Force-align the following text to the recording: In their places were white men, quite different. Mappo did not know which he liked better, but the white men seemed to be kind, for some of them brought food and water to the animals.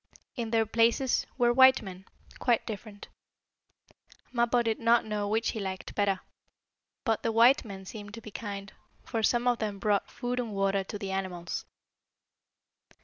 In 0.35 0.49
their 0.49 0.65
places 0.65 1.27
were 1.37 1.53
white 1.53 1.83
men, 1.83 2.05
quite 2.39 2.65
different. 2.65 3.07
Mappo 4.33 4.63
did 4.63 4.79
not 4.79 5.05
know 5.05 5.27
which 5.27 5.49
he 5.49 5.59
liked 5.59 5.93
better, 5.93 6.21
but 7.03 7.21
the 7.21 7.31
white 7.31 7.63
men 7.63 7.85
seemed 7.85 8.15
to 8.15 8.21
be 8.21 8.31
kind, 8.31 8.73
for 9.03 9.21
some 9.21 9.47
of 9.47 9.59
them 9.59 9.77
brought 9.77 10.09
food 10.09 10.39
and 10.39 10.53
water 10.55 10.83
to 10.85 10.97
the 10.97 11.11
animals. 11.11 11.65